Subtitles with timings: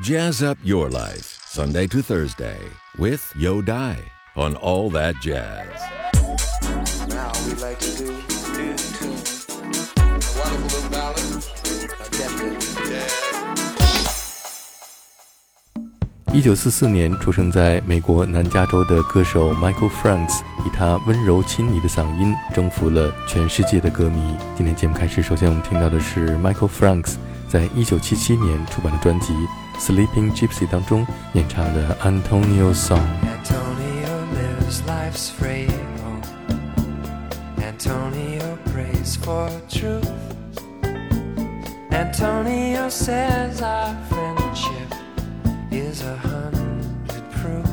[0.00, 2.56] Jazz up your life, Sunday to Thursday,
[2.98, 3.96] with Yo Dai
[4.36, 5.66] on All That Jazz.
[7.08, 8.14] Now we like to do
[8.60, 9.18] in tune.
[9.96, 11.42] A wonderful little ballad,
[11.98, 13.10] attempted jazz.
[16.32, 24.36] 一九四四年出生在美国南加州的歌手 Michael Franks，以他温柔亲昵的嗓音征服了全世界的歌迷。
[24.56, 27.14] 今天节目开始，首先我们听到的是 Michael Franks
[27.47, 29.33] 在一九七七年出版的专辑《
[29.79, 32.99] Sleeping Gypsy》当中演唱的 Antonio Song。
[33.23, 35.69] Antonio lives life's frail.
[37.57, 40.09] Antonio prays for truth.
[41.91, 44.93] Antonio says our friendship
[45.71, 47.65] is a hundred proof.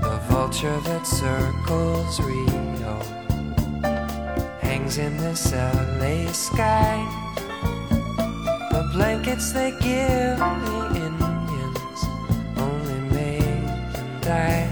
[0.00, 3.19] The vulture that circles Rio
[4.91, 7.05] hangs in this LA sky.
[8.71, 11.99] The blankets they give the Indians
[12.57, 14.69] only made them die.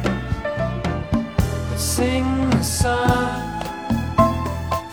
[1.12, 3.62] But sing the song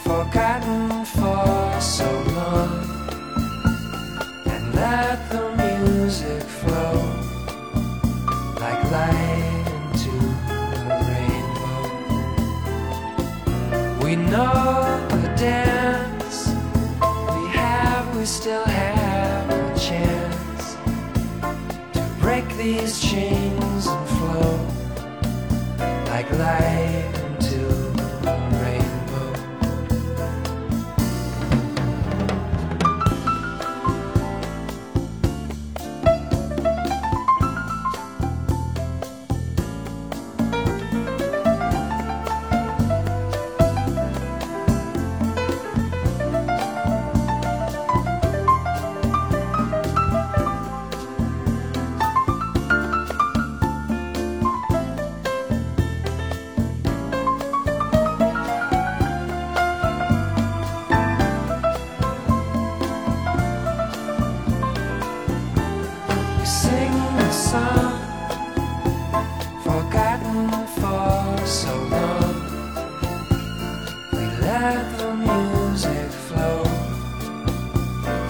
[0.04, 2.84] forgotten for so long,
[4.46, 6.94] and let the music flow
[8.60, 10.16] like light into
[10.50, 11.84] a rainbow.
[14.04, 15.05] We know
[22.66, 24.58] these chains and flow
[26.10, 27.25] like light
[66.66, 67.94] sing the song
[69.66, 70.38] forgotten
[70.78, 72.34] for so long.
[74.12, 76.60] We let the music flow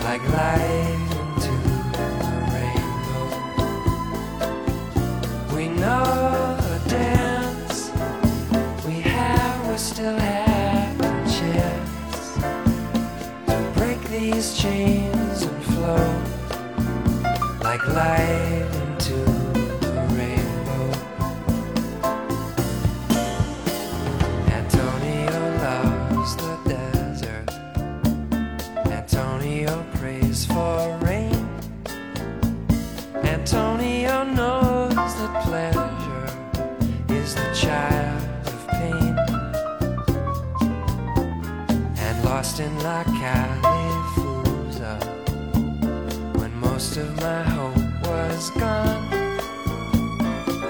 [0.07, 1.55] like light into
[1.97, 2.07] the
[2.55, 3.29] rainbow.
[5.57, 6.05] We know
[6.69, 7.79] the dance
[8.87, 12.23] we have, we still have a chance
[13.49, 15.16] to break these chains
[17.97, 19.17] light into
[19.89, 20.87] a rainbow.
[24.59, 27.49] Antonio loves the desert.
[29.01, 31.49] Antonio prays for rain.
[33.25, 36.29] Antonio knows that pleasure
[37.19, 39.17] is the child of pain.
[42.05, 44.95] And lost in La Califusa
[46.39, 47.86] when most of my hope
[48.37, 49.03] was gone.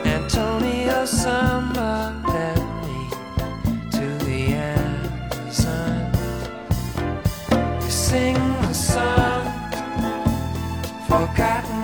[0.07, 3.01] Antonio Samba led me
[3.91, 4.41] to the
[4.79, 6.13] Amazon.
[7.83, 9.45] We sing the song
[11.09, 11.76] forgotten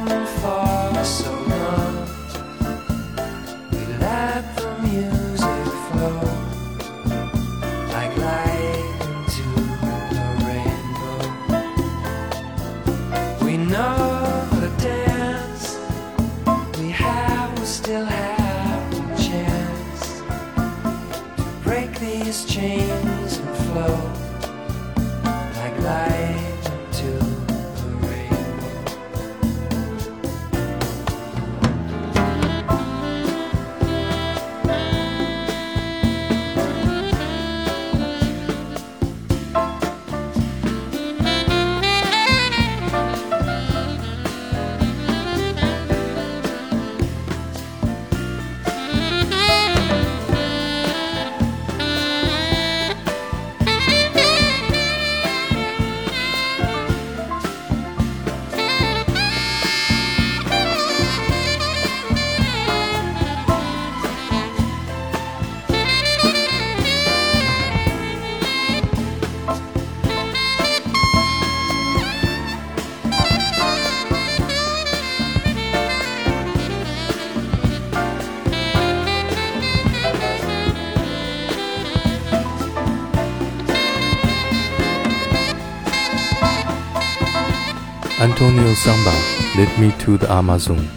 [88.41, 89.13] Antonio Samba,
[89.55, 90.89] Lead Me to the Amazon.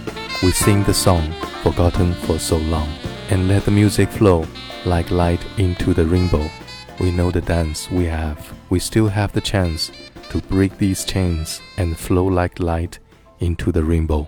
[0.42, 1.30] We sing the song,
[1.62, 2.88] forgotten for so long,
[3.28, 4.46] and let the music flow
[4.86, 6.48] like light into the rainbow.
[6.98, 8.38] We know the dance we have,
[8.70, 9.92] we still have the chance
[10.30, 12.98] to break these chains and flow like light
[13.40, 14.26] into the rainbow.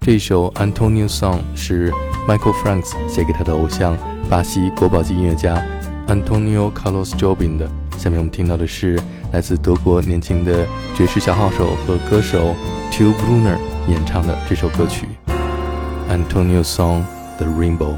[0.00, 1.90] 这首 Antonio Song 是
[2.28, 3.98] Michael Franks 写给他的偶像
[4.30, 5.60] 巴西国宝级音乐家
[6.06, 7.68] Antonio Carlos Jobim 的。
[7.98, 9.00] 下面我们听到的是
[9.33, 10.65] 来自德国年轻的
[10.95, 12.55] 爵士小号手和歌手
[12.91, 13.57] t u b e Brönner
[13.91, 15.05] 演唱的这首歌曲
[16.09, 17.03] 《Antonio Song
[17.37, 17.97] The Rainbow》。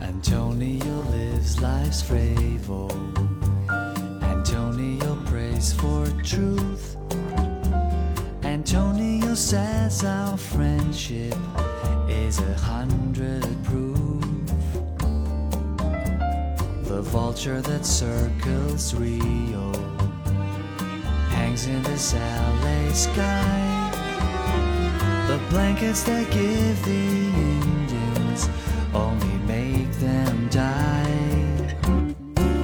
[0.00, 2.88] Antonio lives life's frevo.
[4.22, 6.96] Antonio prays for truth.
[8.42, 11.36] Antonio says our friendship
[12.08, 14.24] is a hundred proof.
[16.88, 19.95] The vulture that circles Rio
[21.56, 23.90] hangs in this LA sky.
[25.28, 27.06] The blankets that give the
[27.62, 28.48] Indians
[28.94, 31.76] only make them die.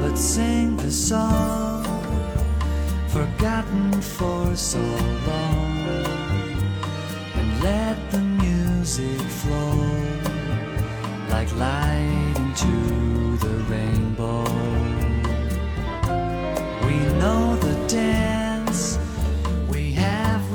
[0.01, 1.85] Let's sing the song
[3.09, 6.07] forgotten for so long
[7.35, 9.75] and let the music flow
[11.31, 14.45] like light into the rainbow.
[16.87, 18.32] We know the dance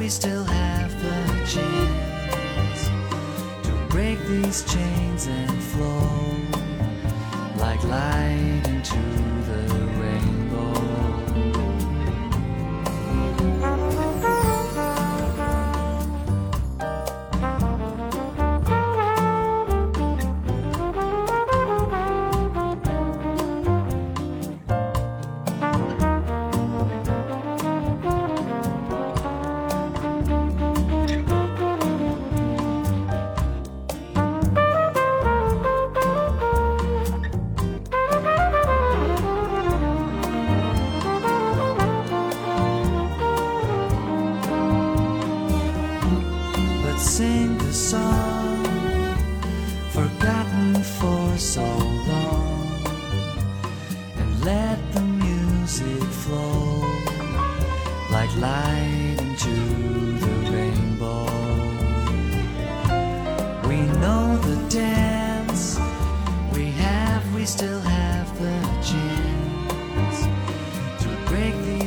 [0.08, 2.88] we still have the chance
[3.62, 6.08] to break these chains and flow
[7.58, 8.57] like light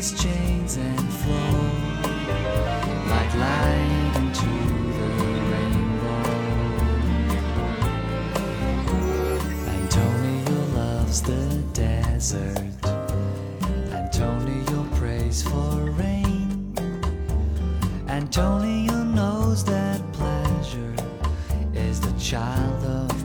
[0.01, 1.61] these chains and flow
[3.11, 4.49] like light into
[4.97, 5.09] the
[5.53, 6.25] rainbow.
[9.69, 12.73] Antonio loves the desert.
[13.93, 16.75] Antonio prays for rain.
[18.09, 20.95] Antonio knows that pleasure
[21.75, 23.20] is the child of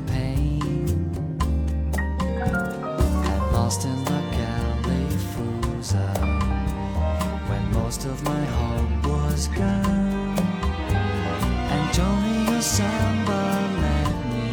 [8.07, 10.40] of my hope was gone.
[11.80, 13.44] Antonio Samba
[13.84, 14.48] led me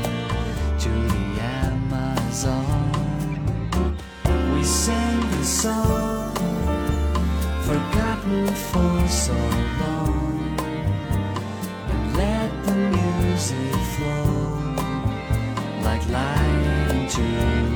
[0.79, 1.27] to the
[1.69, 2.93] Amazon.
[4.55, 6.35] We sang the song
[7.69, 9.39] forgotten for so
[9.83, 10.57] long.
[11.93, 14.43] And let the music flow
[15.83, 17.72] like light into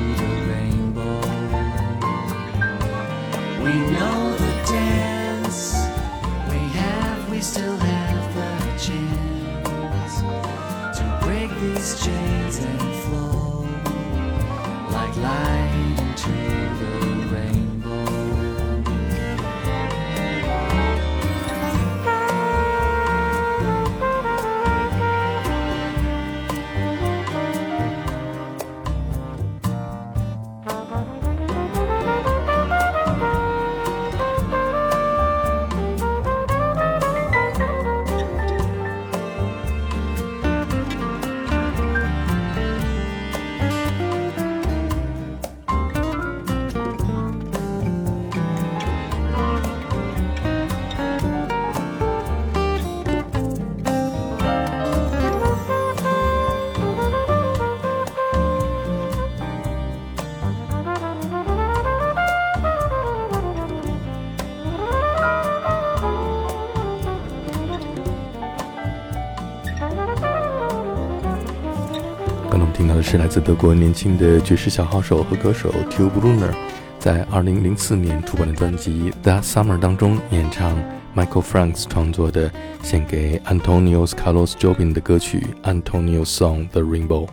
[73.08, 76.52] 是来自德国年轻的爵士小号手和歌手 Tube Brunner，
[76.98, 80.76] 在2004年出版的专辑《That Summer》当中演唱
[81.14, 82.50] Michael Franks 创作的
[82.82, 85.46] 献给 Antonio Carlos Jobim 的歌曲
[85.82, 87.28] 《Antonio Song The Rainbow》。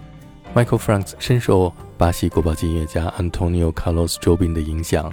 [0.53, 5.11] Michael Franks 深受巴西国宝级音乐家 Antonio Carlos Jobim 的影响，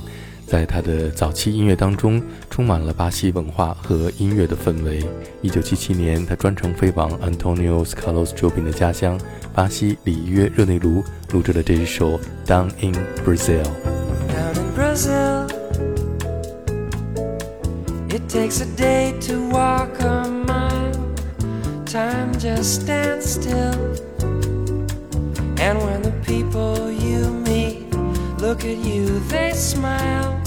[0.51, 5.01] 在他的早期音乐当中充满了巴西文化和音乐的氛围。
[5.45, 9.17] 1977年，他专程飞往 Antonio Carlos Jobim 的家乡
[9.55, 12.93] 巴西里约热内卢，录制了这一首《Down in
[13.25, 13.63] Brazil》。
[14.27, 15.47] Down in Brazil,
[18.09, 20.91] it takes a day to walk a mile.
[21.87, 23.77] Time just stands still.
[25.59, 27.80] And when the people you meet
[28.41, 30.41] look at you, they smile.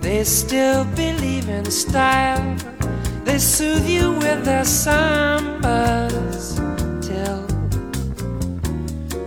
[0.00, 2.56] They still believe in style.
[3.24, 6.56] They soothe you with their sambas
[7.00, 7.40] till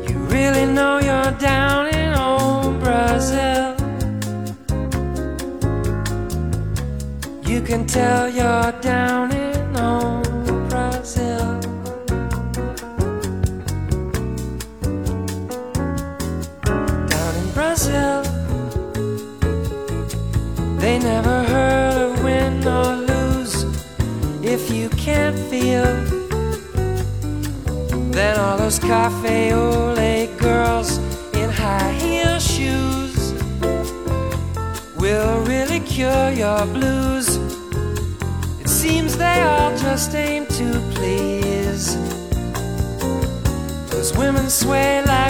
[0.07, 3.75] you really know you're down in old Brazil.
[7.43, 9.30] You can tell you're down
[28.91, 30.97] cafe au lait girls
[31.33, 33.33] in high heel shoes
[34.97, 37.37] will really cure your blues.
[38.59, 41.95] It seems they all just aim to please.
[43.91, 45.20] Those women sway like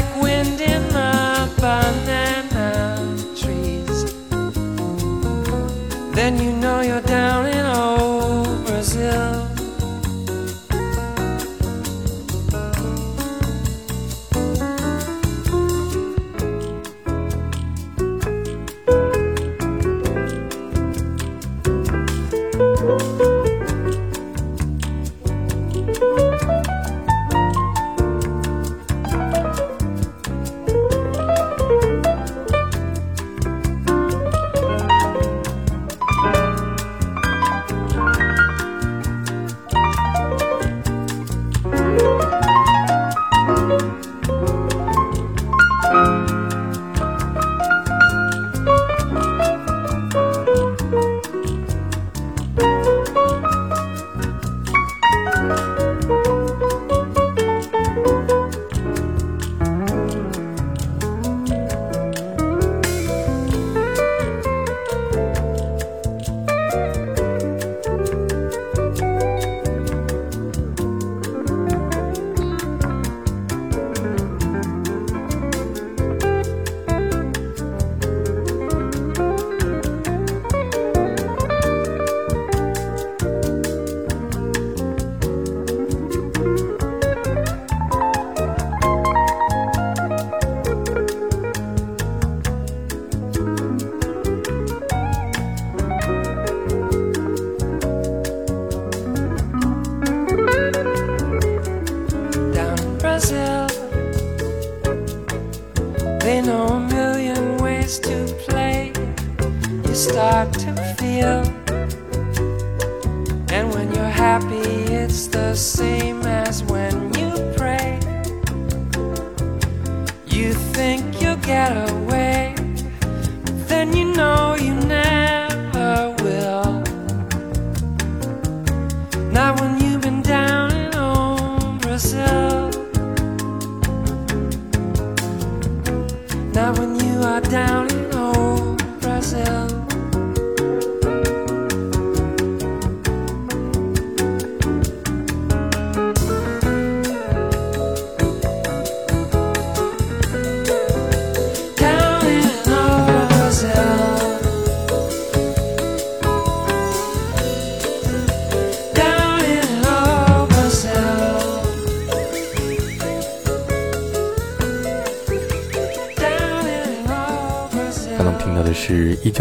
[137.51, 137.90] down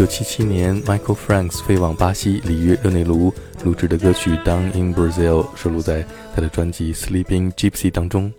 [0.01, 3.31] 1977年 Michael Franks 飞往巴西里约热内卢
[3.63, 6.03] 录制的歌曲《Down in Brazil》，收录在
[6.33, 8.33] 他的专辑《Sleeping Gypsy》当中。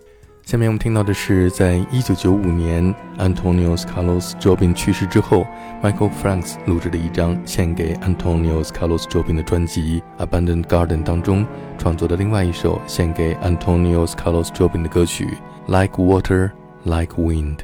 [0.45, 5.47] 下面我们听到的是，在1995年 Antonio Carlos Jobim 去世之后
[5.81, 15.29] ，Michael Franks 录制的一张献给 Antonio Carlos Jobim 的专辑《Abandoned Garden》当中创作的另外一首献给 Antonio Carlos Jobim 的歌曲
[15.67, 16.51] 《Like Water,
[16.83, 17.55] Like Wind》。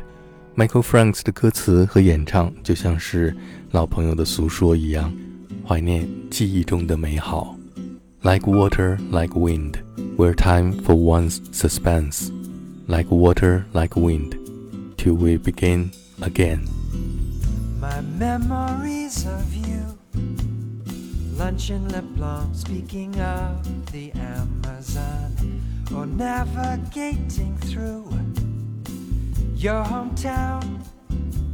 [0.56, 3.34] Michael Franks 的歌词和演唱就像是
[3.72, 5.14] 老朋友的诉说一样，
[5.68, 7.56] 怀念记忆中的美好。
[8.24, 9.76] Like water, like wind,
[10.18, 12.32] where time for once suspense.
[12.88, 14.34] Like water, like wind,
[14.98, 16.62] till we begin again.
[17.80, 19.96] My memories of you.
[21.38, 25.32] Lunch in Leblon, speaking of the Amazon.
[25.96, 28.06] Or navigating through
[29.56, 30.82] your hometown,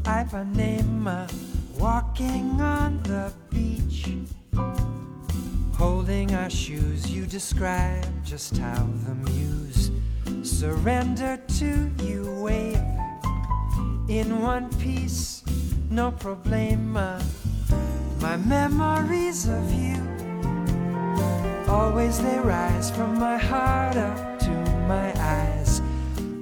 [0.06, 1.28] i've a Ipanema
[1.86, 4.10] walking on the beach,
[5.77, 7.12] holding our shoes.
[7.12, 9.92] You describe just how the muse
[10.42, 12.82] surrender to you, wave
[14.08, 15.44] in one piece,
[15.92, 17.24] no problema.
[18.20, 20.01] My memories of you,
[21.70, 24.54] always they rise from my heart up to
[24.88, 25.84] my eyes,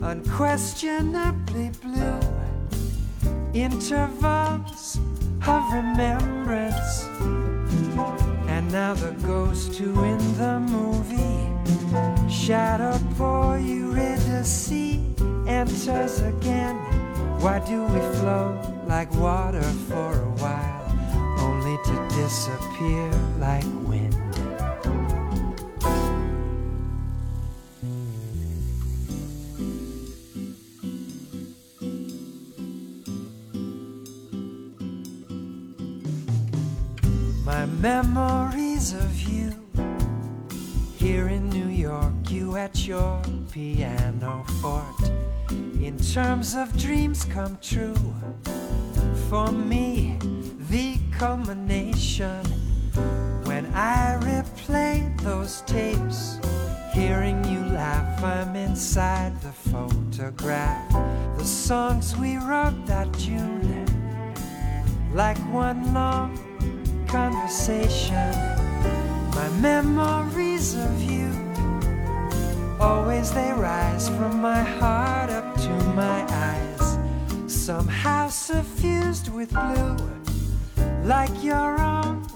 [0.01, 2.21] unquestionably blue.
[3.53, 5.00] Intervals
[5.47, 7.03] of remembrance,
[8.47, 11.50] and now the ghost who in the movie,
[12.31, 14.71] shadow boy Eurydice
[15.47, 16.75] enters again.
[17.41, 18.57] Why do we flow
[18.88, 24.23] like water for a while, only to disappear like wind?
[42.87, 43.21] Your
[43.51, 45.11] piano fort
[45.81, 47.95] in terms of dreams come true.
[49.29, 50.17] For me,
[50.69, 52.43] the culmination
[53.45, 56.39] when I replay those tapes,
[56.93, 60.91] hearing you laugh, I'm inside the photograph.
[61.37, 63.85] The songs we wrote that June,
[65.13, 66.37] like one long
[67.07, 68.31] conversation.
[69.35, 71.52] My memories of you
[72.83, 76.19] Always they rise from my heart up to my
[76.50, 76.98] eyes,
[77.48, 79.96] somehow suffused with blue,
[81.05, 82.27] like your own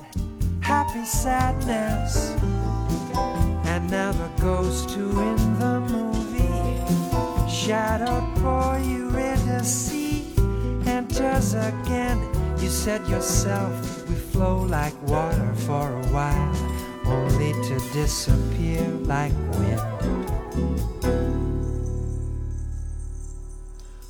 [0.62, 2.32] happy sadness.
[3.66, 9.92] And now the ghost who in the movie, shadowed boy Eurydice,
[10.88, 12.20] enters again.
[12.62, 16.56] You said yourself, we flow like water for a while,
[17.08, 20.28] only to disappear like wind.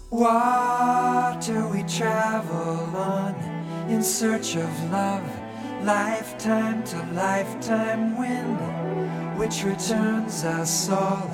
[0.10, 3.36] Water we travel on
[3.88, 5.24] in search of love,
[5.84, 11.30] lifetime to lifetime wind, which returns us all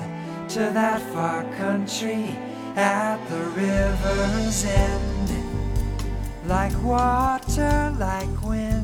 [0.48, 2.36] to that far country
[2.76, 5.30] at the river's end.
[6.46, 8.83] Like water, like wind.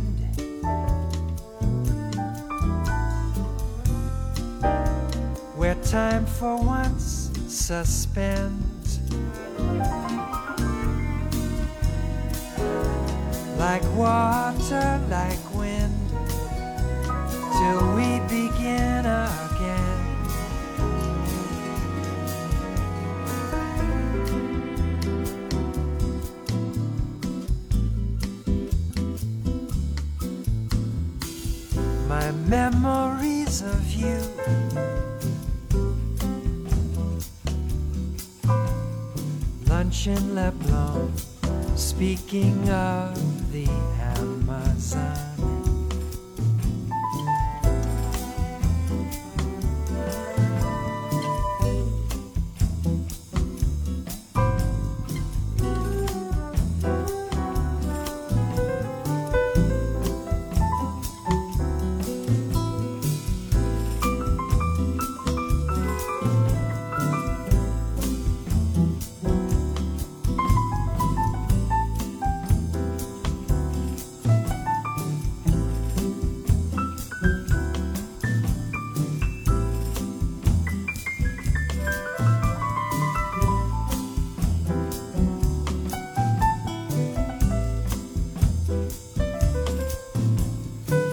[5.83, 9.01] Time for once suspends.
[13.59, 15.95] Like water, like wind,
[17.53, 20.01] till we begin again.
[32.09, 34.19] My memories of you.
[39.91, 40.53] Lunch in Le
[41.75, 43.67] speaking of the
[43.99, 44.40] Amazon.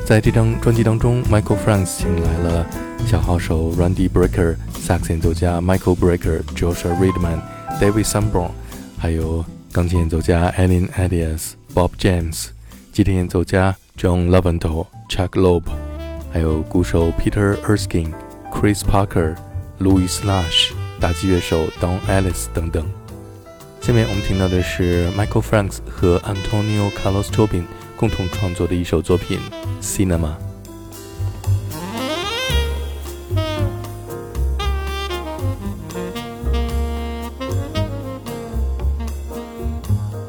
[0.08, 2.66] 在这张专辑当中，Michael Franks 请来了
[3.06, 7.42] 小号手 Randy Brecker、萨克斯演奏家 Michael Brecker、Joshua Redman、
[7.78, 8.52] David Sanborn，
[8.98, 9.44] 还有
[9.74, 12.46] 钢琴演奏家 Alan Adias、Bob James，
[12.94, 15.64] 吉他演奏家 John Levanto、Chuck Loeb，
[16.32, 18.14] 还有鼓手 Peter Erskine、
[18.50, 19.36] Chris Parker、
[19.82, 22.86] Louis Lush，打击乐手 Don Ellis 等等。
[23.82, 27.64] 下面我们听到的是 Michael Franks 和 Antonio Carlos Jobim
[27.98, 29.40] 共同创作的一首作品
[29.84, 30.36] 《Cinema》。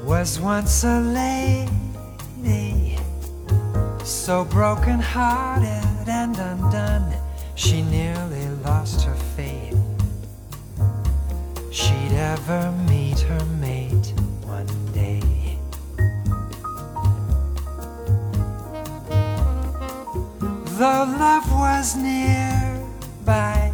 [0.07, 2.97] was once a lady
[4.03, 5.88] so broken hearted
[21.19, 23.73] love was nearby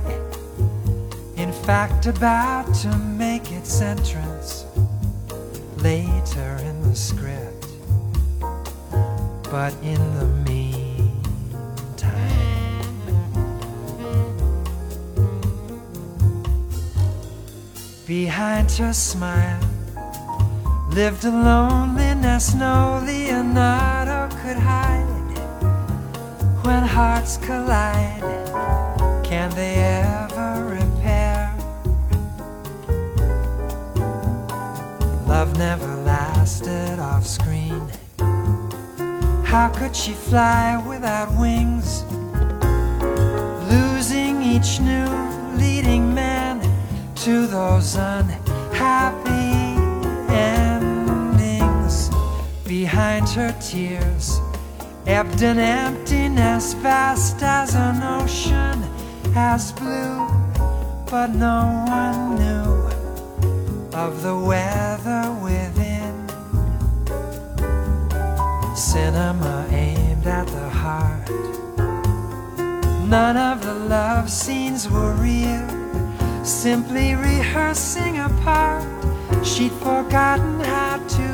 [1.37, 4.65] in fact about to make its entrance
[5.77, 7.67] later in the script.
[9.51, 11.11] But in the meantime,
[18.07, 19.61] behind her smile
[20.91, 25.04] lived a loneliness no Leonardo could hide.
[26.65, 28.23] When hearts collide,
[29.23, 31.55] can they ever repair?
[35.27, 37.87] Love never lasted off screen.
[39.45, 42.03] How could she fly without wings?
[43.71, 45.11] Losing each new
[45.59, 46.63] leading man
[47.17, 49.53] to those unhappy
[50.33, 52.09] endings.
[52.67, 54.41] Behind her tears
[55.07, 58.83] ebbed an emptiness vast as an ocean,
[59.37, 60.27] as blue,
[61.11, 66.15] but no one knew of the weather within.
[68.75, 71.31] Cinema aimed at the heart.
[73.07, 75.69] None of the love scenes were real,
[76.43, 78.89] simply rehearsing a part.
[79.45, 81.34] She'd forgotten how to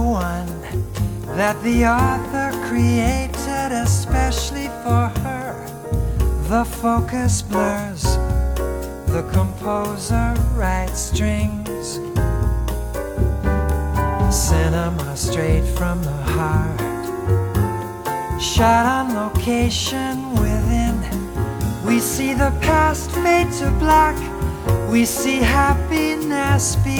[0.00, 0.46] one
[1.36, 5.66] that the author created especially for her.
[6.48, 8.02] The focus blurs,
[9.06, 12.00] the composer writes strings.
[14.34, 16.80] Cinema straight from the heart,
[18.40, 20.96] shot on location within.
[21.86, 24.16] We see the past fade to black,
[24.90, 26.99] we see happiness begin.